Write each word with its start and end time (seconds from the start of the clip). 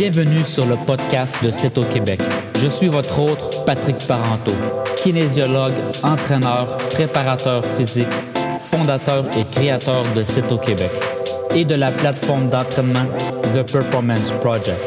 Bienvenue 0.00 0.44
sur 0.44 0.64
le 0.64 0.76
podcast 0.86 1.36
de 1.44 1.50
C'est 1.50 1.76
au 1.76 1.84
Québec. 1.84 2.22
Je 2.58 2.68
suis 2.68 2.88
votre 2.88 3.18
hôte, 3.20 3.66
Patrick 3.66 3.98
Parenteau, 4.08 4.54
kinésiologue, 4.96 5.74
entraîneur, 6.02 6.74
préparateur 6.88 7.62
physique, 7.76 8.08
fondateur 8.60 9.26
et 9.36 9.44
créateur 9.44 10.04
de 10.16 10.24
C'est 10.24 10.50
au 10.50 10.56
Québec 10.56 10.90
et 11.54 11.66
de 11.66 11.74
la 11.74 11.92
plateforme 11.92 12.48
d'entraînement 12.48 13.04
The 13.52 13.70
Performance 13.70 14.32
Project. 14.40 14.80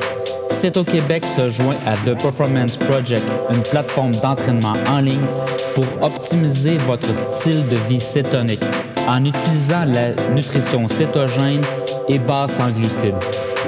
C'est 0.49 0.77
au 0.77 0.83
Québec 0.83 1.25
se 1.25 1.47
joint 1.47 1.75
à 1.85 1.93
The 2.09 2.19
Performance 2.19 2.77
Project, 2.77 3.21
une 3.51 3.61
plateforme 3.61 4.15
d'entraînement 4.15 4.73
en 4.87 4.97
ligne 4.97 5.27
pour 5.75 5.85
optimiser 6.01 6.79
votre 6.87 7.15
style 7.15 7.63
de 7.67 7.75
vie 7.87 7.99
cétonique 7.99 8.63
en 9.07 9.23
utilisant 9.23 9.85
la 9.85 10.15
nutrition 10.33 10.87
cétogène 10.89 11.61
et 12.09 12.17
basse 12.17 12.59
en 12.59 12.71
glucides 12.71 13.13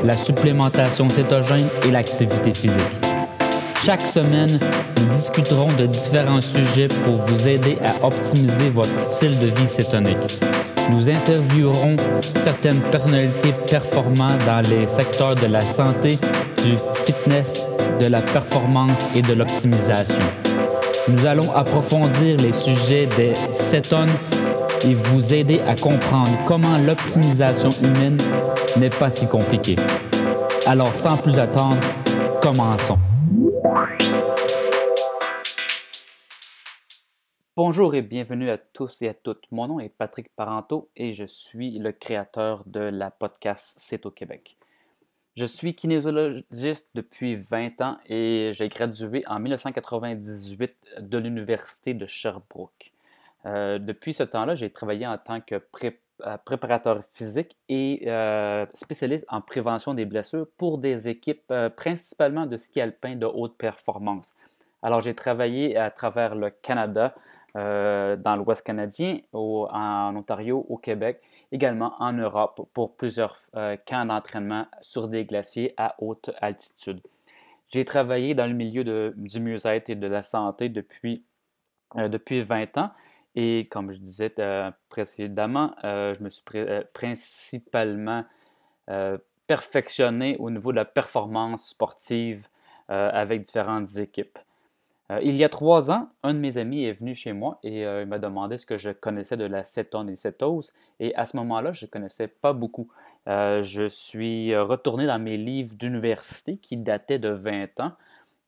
la 0.04 0.14
supplémentation 0.14 1.10
cétogène 1.10 1.68
et 1.88 1.92
l'activité 1.92 2.54
physique. 2.54 2.82
Chaque 3.86 4.02
semaine, 4.02 4.60
nous 4.98 5.06
discuterons 5.14 5.72
de 5.74 5.86
différents 5.86 6.42
sujets 6.42 6.88
pour 6.88 7.18
vous 7.18 7.48
aider 7.48 7.78
à 7.86 8.06
optimiser 8.06 8.70
votre 8.70 8.98
style 8.98 9.38
de 9.40 9.46
vie 9.46 9.68
cétonique. 9.68 10.42
Nous 10.90 11.10
interviewerons 11.10 11.96
certaines 12.36 12.80
personnalités 12.82 13.54
performantes 13.70 14.44
dans 14.46 14.68
les 14.70 14.88
secteurs 14.88 15.36
de 15.36 15.48
la 15.48 15.62
santé, 15.62 16.18
du 16.64 16.78
fitness, 17.06 17.62
de 18.02 18.08
la 18.08 18.22
performance 18.22 19.08
et 19.16 19.22
de 19.22 19.34
l'optimisation. 19.34 20.24
Nous 21.08 21.26
allons 21.26 21.52
approfondir 21.56 22.38
les 22.38 22.54
sujets 22.54 23.08
des 23.18 23.34
cétones 23.54 24.10
et 24.84 24.94
vous 24.94 25.34
aider 25.34 25.62
à 25.68 25.76
comprendre 25.76 26.32
comment 26.46 26.74
l'optimisation 26.86 27.70
humaine 27.84 28.18
n'est 28.78 28.90
pas 28.90 29.10
si 29.10 29.28
compliquée. 29.28 29.78
Alors, 30.68 30.96
sans 30.96 31.22
plus 31.22 31.40
attendre, 31.40 31.82
commençons. 32.42 32.98
Bonjour 37.56 37.96
et 37.96 38.02
bienvenue 38.02 38.50
à 38.50 38.58
tous 38.58 39.02
et 39.02 39.08
à 39.08 39.14
toutes. 39.14 39.46
Mon 39.52 39.68
nom 39.68 39.80
est 39.80 39.90
Patrick 39.90 40.28
Parenteau 40.36 40.90
et 40.98 41.14
je 41.14 41.24
suis 41.24 41.80
le 41.80 41.94
créateur 41.94 42.64
de 42.66 42.82
la 42.82 43.12
podcast 43.12 43.78
C'est 43.80 44.06
au 44.06 44.12
Québec. 44.12 44.58
Je 45.38 45.46
suis 45.46 45.74
kinésiologiste 45.74 46.88
depuis 46.96 47.36
20 47.38 47.82
ans 47.82 47.98
et 48.08 48.52
j'ai 48.54 48.68
gradué 48.68 49.24
en 49.28 49.40
1998 49.40 50.74
de 51.00 51.18
l'Université 51.18 51.94
de 51.94 52.06
Sherbrooke. 52.06 52.92
Euh, 53.46 53.80
depuis 53.80 54.14
ce 54.14 54.24
temps-là, 54.24 54.56
j'ai 54.56 54.70
travaillé 54.70 55.06
en 55.08 55.18
tant 55.18 55.40
que 55.40 55.56
euh, 55.56 55.92
préparateur 56.46 57.04
physique 57.12 57.58
et 57.70 58.04
euh, 58.08 58.66
spécialiste 58.74 59.26
en 59.28 59.42
prévention 59.42 59.94
des 59.94 60.06
blessures 60.06 60.48
pour 60.58 60.78
des 60.78 61.08
équipes 61.08 61.54
principalement 61.76 62.46
de 62.46 62.58
ski 62.58 62.82
alpin 62.82 63.16
de 63.16 63.26
haute 63.26 63.58
performance. 63.58 64.32
Alors, 64.82 65.02
j'ai 65.02 65.16
travaillé 65.16 65.78
à 65.78 65.90
travers 65.90 66.36
le 66.36 66.50
Canada, 66.50 67.16
dans 67.56 68.36
l'Ouest 68.38 68.64
canadien, 68.64 69.20
en 69.32 70.14
Ontario, 70.14 70.66
au 70.68 70.78
Québec, 70.78 71.22
également 71.54 71.94
en 72.00 72.12
Europe 72.12 72.68
pour 72.74 72.98
plusieurs 72.98 73.40
camps 73.88 74.06
d'entraînement 74.06 74.68
sur 74.82 75.08
des 75.08 75.24
glaciers 75.24 75.74
à 75.78 75.96
haute 76.00 76.32
altitude. 76.42 77.00
J'ai 77.70 77.86
travaillé 77.86 78.36
dans 78.36 78.46
le 78.46 78.54
milieu 78.54 78.84
du 79.16 79.40
mieux-être 79.40 79.90
et 79.90 79.96
de 79.96 80.08
la 80.08 80.22
santé 80.22 80.70
depuis, 80.70 81.24
depuis 81.96 82.44
20 82.44 82.78
ans. 82.78 82.92
Et 83.36 83.68
comme 83.70 83.92
je 83.92 84.00
disais 84.00 84.34
euh, 84.40 84.72
précédemment, 84.90 85.76
euh, 85.84 86.14
je 86.18 86.24
me 86.24 86.30
suis 86.30 86.44
euh, 86.56 86.84
principalement 86.94 88.24
perfectionné 89.48 90.38
au 90.38 90.52
niveau 90.52 90.72
de 90.72 90.76
la 90.76 90.86
performance 90.86 91.70
sportive 91.70 92.48
avec 92.88 93.44
différentes 93.44 93.98
équipes. 93.98 94.38
il 95.24 95.36
y 95.36 95.44
a 95.44 95.50
trois 95.50 95.90
ans, 95.90 96.10
un 96.22 96.36
de 96.36 96.40
mes 96.40 96.58
amis 96.58 96.84
est 96.84 96.94
venu 96.94 97.16
chez 97.16 97.34
moi 97.34 97.58
et 97.64 97.82
il 97.82 98.06
m'a 98.06 98.20
demandé 98.20 98.60
ce 98.60 98.68
que 98.68 98.78
je 98.78 98.92
connaissais 98.92 99.38
de 99.38 99.46
la 99.46 99.64
cétone 99.64 100.08
et 100.12 100.16
cétose. 100.16 100.72
Et 101.00 101.16
à 101.16 101.26
ce 101.26 101.36
moment-là, 101.38 101.74
je 101.74 101.88
ne 101.88 101.90
connaissais 101.90 102.28
pas 102.28 102.54
beaucoup. 102.54 102.88
je 103.26 103.88
suis 103.90 104.56
retourné 104.56 105.08
dans 105.08 105.18
mes 105.18 105.38
livres 105.38 105.76
d'université 105.76 106.58
qui 106.58 106.78
dataient 106.78 107.18
de 107.18 107.30
20 107.30 107.80
ans 107.80 107.94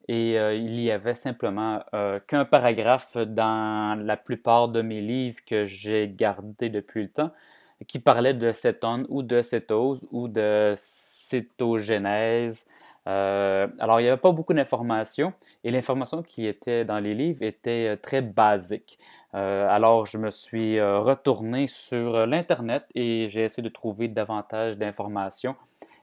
et 0.07 0.39
euh, 0.39 0.55
il 0.55 0.79
y 0.79 0.89
avait 0.91 1.15
simplement 1.15 1.79
euh, 1.93 2.19
qu'un 2.25 2.45
paragraphe 2.45 3.17
dans 3.17 3.99
la 4.01 4.15
plupart 4.17 4.69
de 4.69 4.81
mes 4.81 5.01
livres 5.01 5.39
que 5.45 5.65
j'ai 5.65 6.09
gardés 6.09 6.69
depuis 6.69 7.03
le 7.03 7.09
temps 7.09 7.31
qui 7.87 7.99
parlait 7.99 8.33
de 8.33 8.51
cétone 8.51 9.05
ou 9.09 9.21
de 9.21 9.41
cétose 9.41 10.07
ou 10.11 10.27
de 10.27 10.73
cétogénèse. 10.77 12.65
Euh, 13.07 13.67
alors, 13.79 13.99
il 13.99 14.03
n'y 14.03 14.09
avait 14.09 14.19
pas 14.19 14.31
beaucoup 14.31 14.53
d'informations 14.53 15.33
et 15.63 15.71
l'information 15.71 16.23
qui 16.23 16.47
était 16.47 16.85
dans 16.85 16.99
les 16.99 17.13
livres 17.13 17.43
était 17.43 17.97
très 17.97 18.21
basique. 18.21 18.97
alors, 19.33 20.05
je 20.07 20.17
me 20.17 20.31
suis 20.31 20.81
retourné 20.81 21.67
sur 21.67 22.25
l'Internet 22.25 22.85
et 22.95 23.29
j'ai 23.29 23.43
essayé 23.43 23.61
de 23.61 23.69
trouver 23.69 24.07
davantage 24.07 24.77
d'informations 24.77 25.55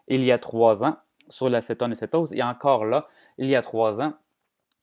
il 0.08 0.24
y 0.24 0.32
a 0.32 0.38
trois 0.38 0.84
ans 0.84 0.96
sur 1.28 1.48
la 1.48 1.60
cétone 1.60 1.92
et 1.92 1.96
cétose. 1.96 2.32
Et 2.32 2.42
encore 2.42 2.84
là, 2.84 3.08
il 3.38 3.48
y 3.48 3.56
a 3.56 3.62
trois 3.62 4.00
ans, 4.00 4.14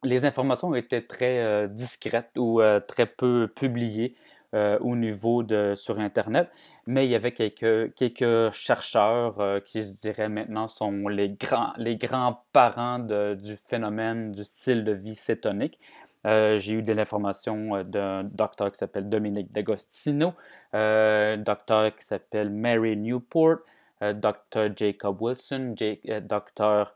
les 0.03 0.25
informations 0.25 0.73
étaient 0.75 1.01
très 1.01 1.39
euh, 1.39 1.67
discrètes 1.67 2.31
ou 2.37 2.61
euh, 2.61 2.79
très 2.79 3.05
peu 3.05 3.47
publiées 3.47 4.15
euh, 4.53 4.77
au 4.79 4.95
niveau 4.95 5.43
de 5.43 5.75
sur 5.75 5.99
Internet, 5.99 6.49
mais 6.85 7.05
il 7.05 7.11
y 7.11 7.15
avait 7.15 7.31
quelques, 7.31 7.93
quelques 7.93 8.51
chercheurs 8.51 9.61
qui, 9.65 9.83
je 9.83 9.91
dirais 9.91 10.27
maintenant, 10.27 10.67
sont 10.67 11.07
les 11.07 11.29
grands, 11.29 11.71
les 11.77 11.95
grands-parents 11.95 12.99
du 12.99 13.55
phénomène 13.55 14.33
du 14.33 14.43
style 14.43 14.83
de 14.83 14.91
vie 14.91 15.15
cétonique. 15.15 15.79
J'ai 16.25 16.73
eu 16.73 16.83
de 16.83 16.91
l'information 16.91 17.83
d'un 17.83 18.23
docteur 18.25 18.71
qui 18.71 18.77
s'appelle 18.77 19.07
Dominique 19.07 19.53
D'Agostino, 19.53 20.33
un 20.73 21.37
docteur 21.37 21.95
qui 21.95 22.05
s'appelle 22.05 22.49
Mary 22.49 22.97
Newport, 22.97 23.59
docteur 24.01 24.69
Jacob 24.75 25.21
Wilson, 25.21 25.75
docteur 26.23 26.93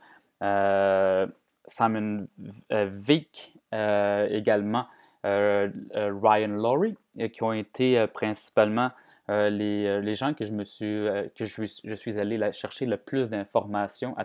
Simon 1.68 2.28
euh, 2.72 2.90
Vick, 2.92 3.54
euh, 3.74 4.28
également 4.30 4.86
euh, 5.26 5.70
Ryan 5.94 6.50
Laurie, 6.50 6.96
qui 7.34 7.44
ont 7.44 7.54
été 7.54 8.06
principalement 8.14 8.92
les, 9.28 10.14
gens 10.14 10.36
que 10.36 10.46
je 10.46 11.96
suis 11.96 12.20
allé 12.20 12.52
chercher 12.52 12.86
le 12.86 12.98
plus 12.98 13.30
d'informations 13.32 14.16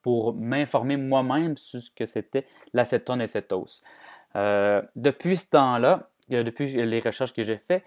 pour 0.00 0.34
m'informer 0.34 0.96
moi-même 0.96 1.58
sur 1.58 1.82
ce 1.82 1.90
que 1.90 2.06
c'était 2.06 2.46
l'acétone 2.72 3.20
et 3.20 3.26
depuis 4.96 5.36
ce 5.36 5.50
temps-là, 5.50 6.08
depuis 6.30 6.72
les 6.72 7.00
recherches 7.00 7.34
que 7.34 7.42
j'ai 7.42 7.58
faites, 7.58 7.84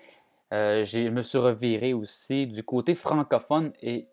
je 0.51 1.09
me 1.09 1.23
suis 1.23 1.39
reviré 1.39 1.93
aussi 1.93 2.45
du 2.45 2.61
côté 2.61 2.93
francophone 2.93 3.71
et 3.81 4.05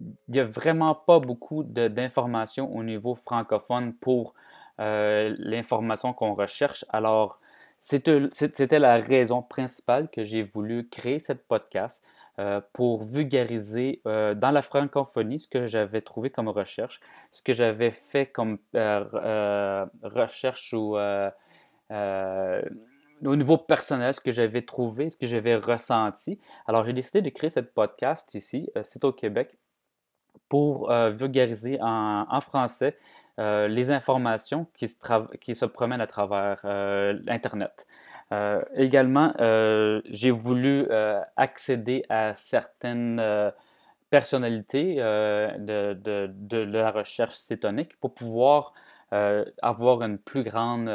il 0.00 0.34
n'y 0.34 0.40
a 0.40 0.44
vraiment 0.44 0.94
pas 0.94 1.18
beaucoup 1.18 1.64
d'informations 1.64 2.74
au 2.74 2.82
niveau 2.82 3.14
francophone 3.14 3.94
pour 3.94 4.34
euh, 4.80 5.34
l'information 5.38 6.12
qu'on 6.12 6.34
recherche. 6.34 6.84
Alors, 6.90 7.40
c'était 7.80 8.78
la 8.78 8.96
raison 8.96 9.42
principale 9.42 10.08
que 10.10 10.24
j'ai 10.24 10.42
voulu 10.42 10.88
créer 10.88 11.18
cette 11.18 11.46
podcast 11.46 12.04
euh, 12.38 12.60
pour 12.72 13.02
vulgariser 13.02 14.00
euh, 14.06 14.34
dans 14.34 14.52
la 14.52 14.62
francophonie 14.62 15.40
ce 15.40 15.48
que 15.48 15.66
j'avais 15.66 16.00
trouvé 16.00 16.30
comme 16.30 16.48
recherche, 16.48 17.00
ce 17.32 17.42
que 17.42 17.52
j'avais 17.52 17.90
fait 17.90 18.26
comme 18.26 18.58
recherche 20.02 20.72
ou 20.74 20.96
au 23.24 23.34
niveau 23.34 23.58
personnel, 23.58 24.14
ce 24.14 24.20
que 24.20 24.30
j'avais 24.30 24.62
trouvé, 24.62 25.10
ce 25.10 25.16
que 25.16 25.26
j'avais 25.26 25.56
ressenti. 25.56 26.38
Alors, 26.66 26.84
j'ai 26.84 26.92
décidé 26.92 27.20
de 27.20 27.30
créer 27.30 27.50
cette 27.50 27.74
podcast 27.74 28.32
ici, 28.34 28.70
c'est 28.84 29.04
au 29.04 29.12
Québec, 29.12 29.58
pour 30.48 30.90
euh, 30.90 31.10
vulgariser 31.10 31.78
en, 31.80 32.40
français 32.40 32.96
euh, 33.38 33.68
les 33.68 33.90
informations 33.90 34.66
qui 34.74 34.88
se, 34.88 35.64
promènent 35.66 36.00
à 36.00 36.06
travers 36.06 36.60
euh, 36.64 37.18
Internet. 37.28 37.86
également, 38.74 39.32
j'ai 40.10 40.30
voulu 40.30 40.86
accéder 41.36 42.04
à 42.08 42.34
certaines 42.34 43.22
personnalités 44.10 44.96
de, 44.96 45.94
de, 45.94 46.58
la 46.58 46.90
recherche 46.90 47.36
cétonique 47.36 47.98
pour 48.00 48.12
pouvoir 48.14 48.74
avoir 49.62 50.02
une 50.02 50.18
plus 50.18 50.44
grande 50.44 50.90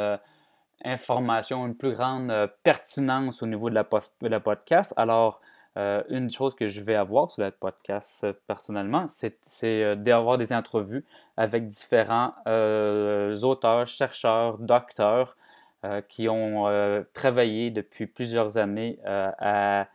information, 0.84 1.66
une 1.66 1.76
plus 1.76 1.92
grande 1.92 2.30
pertinence 2.62 3.42
au 3.42 3.46
niveau 3.46 3.68
de 3.68 3.74
la, 3.74 3.84
de 4.20 4.28
la 4.28 4.38
podcast. 4.38 4.94
Alors, 4.96 5.40
euh, 5.76 6.04
une 6.08 6.30
chose 6.30 6.54
que 6.54 6.68
je 6.68 6.80
vais 6.80 6.94
avoir 6.94 7.32
sur 7.32 7.42
le 7.42 7.50
podcast 7.50 8.22
euh, 8.22 8.32
personnellement, 8.46 9.06
c'est 9.08 9.36
euh, 9.64 9.96
d'avoir 9.96 10.38
des 10.38 10.52
entrevues 10.52 11.04
avec 11.36 11.68
différents 11.68 12.32
auteurs, 13.42 13.88
chercheurs, 13.88 14.58
docteurs 14.58 15.36
qui 16.08 16.30
ont 16.30 16.64
travaillé 17.12 17.70
depuis 17.70 18.06
plusieurs 18.06 18.56
années 18.56 18.98
à 19.04 19.86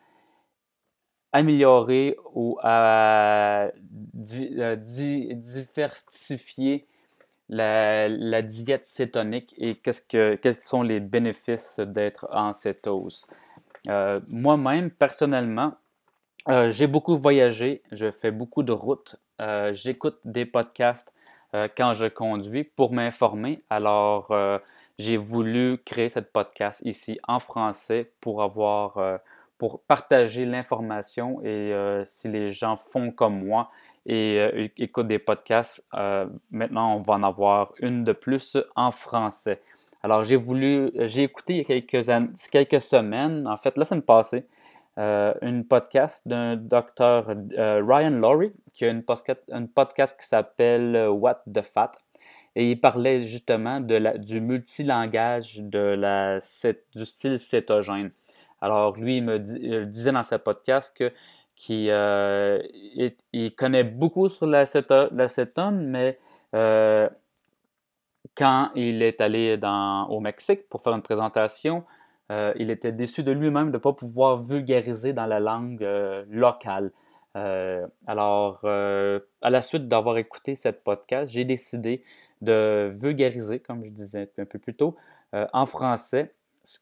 améliorer 1.32 2.16
ou 2.36 2.60
à 2.62 3.72
diversifier 4.14 6.86
la, 7.48 8.42
diète 8.42 8.86
cétonique 8.86 9.56
et 9.58 9.78
quels 9.78 10.62
sont 10.62 10.84
les 10.84 11.00
bénéfices 11.00 11.80
d'être 11.80 12.28
en 12.32 12.54
cétose. 12.54 13.26
Euh, 13.90 14.20
moi-même, 14.28 14.92
personnellement, 14.92 15.74
euh, 16.48 16.72
j'ai 16.72 16.88
beaucoup 16.88 17.18
voyagé, 17.18 17.82
je 17.92 18.12
fais 18.12 18.32
beaucoup 18.32 18.64
de 18.64 18.72
routes, 18.72 19.16
euh, 19.42 19.74
j'écoute 19.74 20.20
des 20.24 20.46
podcasts 20.46 21.12
quand 21.76 21.96
je 21.96 22.06
conduis 22.06 22.64
pour 22.64 22.94
m'informer. 22.94 23.64
Alors, 23.72 24.32
j'ai 25.00 25.18
voulu 25.18 25.80
créer 25.84 26.10
cette 26.10 26.32
podcast 26.32 26.80
ici 26.86 27.20
en 27.28 27.40
français 27.40 28.12
pour 28.22 28.44
avoir, 28.44 29.20
pour 29.58 29.82
partager 29.82 30.46
l'information 30.46 31.42
et 31.44 31.74
si 32.06 32.28
les 32.28 32.52
gens 32.52 32.78
font 32.78 33.10
comme 33.10 33.44
moi, 33.44 33.72
et 34.06 34.40
euh, 34.40 34.68
écoute 34.78 35.08
des 35.08 35.20
podcasts. 35.20 35.84
Maintenant, 36.52 36.96
on 36.96 37.02
va 37.02 37.14
en 37.14 37.24
avoir 37.24 37.74
une 37.80 38.04
de 38.04 38.12
plus 38.12 38.56
en 38.76 38.92
français. 38.92 39.62
Alors, 40.02 40.24
j'ai 40.24 40.36
voulu, 40.36 40.92
j'ai 40.96 41.24
écouté 41.24 41.54
il 41.54 41.58
y 41.58 41.78
a 41.78 41.82
quelques, 42.52 42.82
semaines, 42.82 43.48
en 43.48 43.58
fait, 43.58 43.78
la 43.78 43.86
semaine 43.86 44.02
passée, 44.02 44.46
euh, 44.98 45.34
une 45.42 45.66
podcast 45.66 46.28
d'un 46.28 46.56
docteur 46.56 47.28
Ryan 47.28 48.12
Laurie 48.12 48.54
qui 48.74 48.86
a 48.86 48.90
une 48.90 49.04
podcast, 49.04 50.16
qui 50.20 50.28
s'appelle 50.28 51.08
What 51.10 51.44
the 51.54 51.62
Fat. 51.62 51.92
Et 52.56 52.72
il 52.72 52.80
parlait 52.80 53.26
justement 53.26 53.80
la, 53.88 54.18
du 54.18 54.42
multilangage 54.42 55.58
de 55.60 55.80
la, 55.80 56.40
du 56.96 57.06
style 57.06 57.38
cétogène. 57.38 58.12
Alors, 58.62 58.98
lui, 58.98 59.18
il 59.18 59.24
me 59.24 59.40
disait 59.86 60.12
dans 60.12 60.24
sa 60.24 60.40
podcast 60.40 60.96
que 60.98 61.12
qui 61.60 61.88
euh, 61.90 62.62
connaît 63.58 63.84
beaucoup 63.84 64.30
sur 64.30 64.48
l'acétone, 64.48 65.90
mais 65.90 66.18
euh, 66.56 67.10
quand 68.36 68.72
il 68.76 69.02
est 69.02 69.22
allé 69.22 69.58
au 70.10 70.20
Mexique 70.20 70.68
pour 70.70 70.82
faire 70.82 70.94
une 70.94 71.02
présentation, 71.02 71.84
euh, 72.32 72.54
il 72.58 72.70
était 72.70 72.92
déçu 72.92 73.24
de 73.24 73.32
lui-même 73.32 73.68
de 73.68 73.74
ne 73.74 73.78
pas 73.78 73.94
pouvoir 73.94 74.42
vulgariser 74.42 75.14
dans 75.14 75.26
la 75.26 75.40
langue 75.40 75.88
locale. 76.30 76.92
alors, 77.36 78.60
à 78.64 79.50
la 79.50 79.62
suite 79.62 79.88
d'avoir 79.88 80.18
écouté 80.18 80.56
cette 80.56 80.84
podcast, 80.84 81.32
j'ai 81.32 81.46
décidé 81.46 82.04
de 82.42 82.90
vulgariser, 82.92 83.60
comme 83.60 83.84
je 83.84 83.90
disais 83.90 84.30
un 84.38 84.46
peu 84.46 84.60
plus 84.60 84.76
tôt, 84.76 84.96
en 85.34 85.66
français 85.66 86.34
ce 86.64 86.80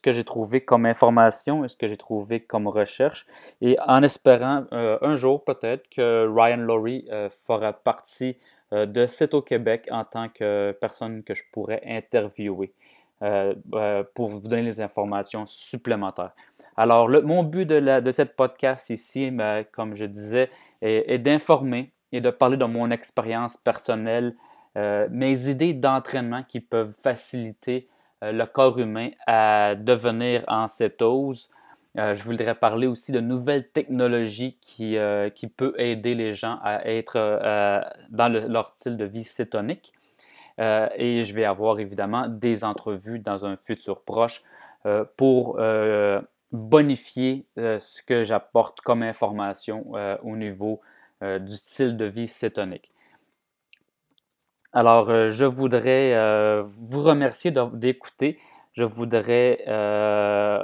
que 0.00 0.12
j'ai 0.12 0.24
trouvé 0.24 0.60
comme 0.60 0.86
information 0.86 1.64
et 1.64 1.68
ce 1.68 1.76
que 1.76 1.86
j'ai 1.86 1.96
trouvé 1.96 2.40
comme 2.40 2.66
recherche 2.66 3.26
et 3.60 3.76
en 3.86 4.02
espérant 4.02 4.64
euh, 4.72 4.98
un 5.02 5.16
jour 5.16 5.44
peut-être 5.44 5.88
que 5.90 6.26
Ryan 6.28 6.56
Laurie 6.56 7.06
euh, 7.10 7.28
fera 7.46 7.72
partie 7.72 8.30
euh, 8.30 8.34
de 8.72 9.06
C'est 9.06 9.34
au 9.34 9.42
Québec 9.42 9.88
en 9.90 10.04
tant 10.04 10.28
que 10.28 10.76
personne 10.80 11.22
que 11.22 11.34
je 11.34 11.42
pourrais 11.52 11.82
interviewer 11.86 12.72
pour 14.14 14.28
vous 14.28 14.40
donner 14.40 14.62
les 14.62 14.80
informations 14.80 15.46
supplémentaires. 15.46 16.32
Alors, 16.76 17.08
mon 17.08 17.42
but 17.42 17.64
de, 17.64 18.00
de 18.00 18.12
cette 18.12 18.36
podcast 18.36 18.90
ici, 18.90 19.32
comme 19.72 19.94
je 19.94 20.04
disais, 20.04 20.50
est, 20.82 21.18
d'informer 21.18 21.92
et 22.12 22.20
de 22.20 22.30
parler 22.30 22.56
de 22.56 22.64
mon 22.64 22.90
expérience 22.90 23.56
personnelle, 23.56 24.34
mes 24.74 25.48
idées 25.48 25.72
d'entraînement 25.72 26.42
qui 26.42 26.60
peuvent 26.60 26.94
faciliter 27.02 27.88
euh, 28.22 28.32
le 28.32 28.46
corps 28.46 28.78
humain 28.78 29.10
à 29.26 29.74
devenir 29.74 30.44
en 30.48 30.68
cétose. 30.68 31.50
Euh, 31.98 32.14
je 32.14 32.22
voudrais 32.24 32.54
parler 32.54 32.86
aussi 32.86 33.12
de 33.12 33.20
nouvelles 33.20 33.68
technologies 33.68 34.58
qui, 34.60 34.96
euh, 34.96 35.30
qui 35.30 35.46
peuvent 35.46 35.74
aider 35.78 36.14
les 36.14 36.34
gens 36.34 36.58
à 36.62 36.86
être 36.86 37.16
dans 38.10 38.28
leur 38.28 38.68
style 38.68 38.96
de 38.96 39.04
vie 39.04 39.24
cétonique. 39.24 39.92
et 40.58 41.24
je 41.24 41.34
vais 41.34 41.44
avoir 41.44 41.78
évidemment 41.80 42.28
des 42.28 42.64
entrevues 42.64 43.18
dans 43.18 43.44
un 43.44 43.56
futur 43.56 44.02
proche 44.02 44.42
pour 45.16 45.58
bonifier 46.52 47.46
ce 47.56 48.02
que 48.02 48.24
j'apporte 48.24 48.80
comme 48.80 49.02
information 49.02 49.92
au 50.22 50.36
niveau 50.36 50.80
du 51.22 51.56
style 51.56 51.96
de 51.96 52.06
vie 52.06 52.28
cétonique. 52.28 52.90
Alors, 54.76 55.08
euh, 55.08 55.30
je 55.30 55.46
voudrais 55.46 56.12
euh, 56.12 56.62
vous 56.66 57.00
remercier 57.00 57.50
d'écouter. 57.72 58.38
Je 58.74 58.84
voudrais, 58.84 59.64
euh, 59.68 60.62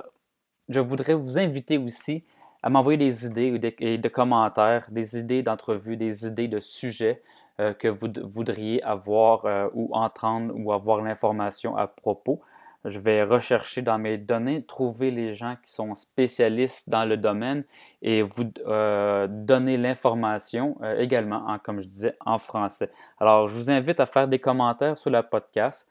je 0.68 0.80
voudrais 0.80 1.14
vous 1.14 1.38
inviter 1.38 1.78
aussi 1.78 2.24
à 2.62 2.70
m'envoyer 2.70 2.98
des 2.98 3.26
idées 3.26 3.74
et 3.80 3.98
des 3.98 4.10
commentaires, 4.10 4.86
des 4.90 5.18
idées 5.18 5.42
d'entrevue, 5.42 5.96
des 5.96 6.26
idées 6.26 6.48
de 6.48 6.60
sujets 6.60 7.22
que 7.58 7.88
vous 7.88 8.08
voudriez 8.22 8.82
avoir 8.82 9.70
ou 9.74 9.92
entendre 9.94 10.54
ou 10.56 10.72
avoir 10.72 11.02
l'information 11.02 11.76
à 11.76 11.88
propos. 11.88 12.40
Je 12.84 12.98
vais 12.98 13.22
rechercher 13.22 13.80
dans 13.80 13.98
mes 13.98 14.18
données, 14.18 14.64
trouver 14.64 15.12
les 15.12 15.34
gens 15.34 15.56
qui 15.62 15.70
sont 15.70 15.94
spécialistes 15.94 16.90
dans 16.90 17.04
le 17.04 17.16
domaine 17.16 17.64
et 18.00 18.22
vous 18.22 18.50
euh, 18.66 19.28
donner 19.30 19.76
l'information 19.76 20.76
euh, 20.82 20.98
également, 20.98 21.58
comme 21.62 21.80
je 21.80 21.86
disais, 21.86 22.16
en 22.20 22.40
français. 22.40 22.90
Alors, 23.20 23.46
je 23.46 23.54
vous 23.54 23.70
invite 23.70 24.00
à 24.00 24.06
faire 24.06 24.26
des 24.26 24.40
commentaires 24.40 24.98
sur 24.98 25.10
le 25.10 25.22
podcast 25.22 25.88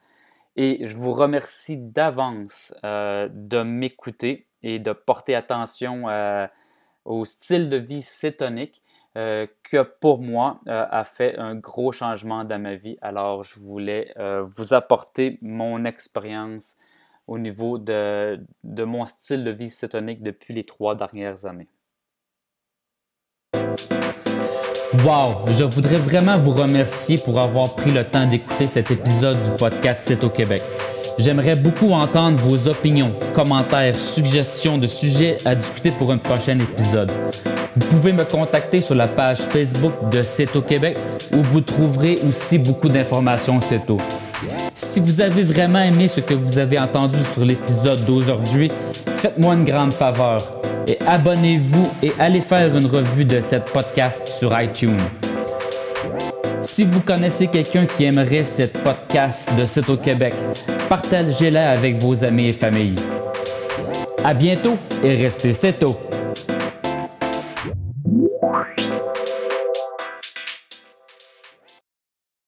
et 0.56 0.86
je 0.86 0.94
vous 0.94 1.12
remercie 1.12 1.78
d'avance 1.78 2.74
euh, 2.84 3.26
de 3.32 3.62
m'écouter 3.62 4.46
et 4.62 4.78
de 4.78 4.92
porter 4.92 5.34
attention 5.34 6.04
au 7.04 7.24
style 7.24 7.68
de 7.68 7.76
vie 7.76 8.02
cétonique. 8.02 8.82
que 9.14 9.82
pour 10.00 10.20
moi 10.20 10.60
a 10.66 11.04
fait 11.04 11.36
un 11.38 11.54
gros 11.54 11.92
changement 11.92 12.44
dans 12.44 12.60
ma 12.60 12.76
vie. 12.76 12.98
Alors, 13.02 13.42
je 13.44 13.58
voulais 13.60 14.14
vous 14.56 14.74
apporter 14.74 15.38
mon 15.42 15.84
expérience 15.84 16.76
au 17.26 17.38
niveau 17.38 17.78
de, 17.78 18.38
mon 18.64 19.06
style 19.06 19.44
de 19.44 19.50
vie 19.50 19.70
cétonique 19.70 20.22
depuis 20.22 20.54
les 20.54 20.64
trois 20.64 20.94
dernières 20.94 21.46
années. 21.46 21.68
Wow! 25.04 25.46
Je 25.48 25.64
voudrais 25.64 25.96
vraiment 25.96 26.38
vous 26.38 26.50
remercier 26.52 27.16
pour 27.16 27.40
avoir 27.40 27.74
pris 27.74 27.90
le 27.90 28.04
temps 28.04 28.26
d'écouter 28.26 28.66
cet 28.66 28.90
épisode 28.90 29.40
du 29.42 29.50
podcast 29.56 30.02
C'est 30.06 30.22
au 30.24 30.30
Québec. 30.30 30.62
J'aimerais 31.18 31.56
beaucoup 31.56 31.92
entendre 31.92 32.38
vos 32.38 32.68
opinions, 32.68 33.12
commentaires, 33.34 33.94
suggestions 33.94 34.78
de 34.78 34.86
sujets 34.86 35.36
à 35.44 35.54
discuter 35.54 35.90
pour 35.90 36.10
un 36.10 36.18
prochain 36.18 36.58
épisode. 36.58 37.12
Vous 37.76 37.86
pouvez 37.88 38.12
me 38.12 38.24
contacter 38.24 38.78
sur 38.78 38.94
la 38.94 39.08
page 39.08 39.38
Facebook 39.38 39.92
de 40.10 40.22
C'est 40.22 40.54
au 40.56 40.62
Québec 40.62 40.96
où 41.32 41.42
vous 41.42 41.60
trouverez 41.60 42.18
aussi 42.28 42.58
beaucoup 42.58 42.88
d'informations 42.88 43.60
CETO. 43.60 43.98
Si 44.74 45.00
vous 45.00 45.20
avez 45.20 45.42
vraiment 45.42 45.80
aimé 45.80 46.08
ce 46.08 46.20
que 46.20 46.34
vous 46.34 46.58
avez 46.58 46.78
entendu 46.78 47.18
sur 47.18 47.44
l'épisode 47.44 48.04
d'aujourd'hui, 48.04 48.70
faites-moi 49.14 49.54
une 49.54 49.64
grande 49.64 49.92
faveur 49.92 50.60
et 50.86 50.98
abonnez-vous 51.06 51.88
et 52.02 52.12
allez 52.18 52.40
faire 52.40 52.76
une 52.76 52.86
revue 52.86 53.24
de 53.24 53.40
cette 53.40 53.66
podcast 53.66 54.26
sur 54.28 54.58
iTunes. 54.60 54.98
Si 56.62 56.84
vous 56.84 57.00
connaissez 57.00 57.48
quelqu'un 57.48 57.86
qui 57.86 58.04
aimerait 58.04 58.44
cette 58.44 58.78
podcast 58.82 59.50
de 59.58 59.66
C'est 59.66 59.88
au 59.88 59.96
Québec, 59.96 60.34
partagez-la 60.88 61.70
avec 61.70 62.00
vos 62.00 62.24
amis 62.24 62.46
et 62.46 62.52
familles. 62.52 62.94
À 64.24 64.32
bientôt 64.32 64.78
et 65.02 65.14
restez 65.14 65.52
CETO. 65.52 66.11